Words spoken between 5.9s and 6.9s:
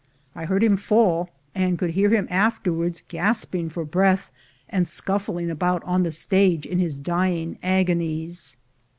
the stage in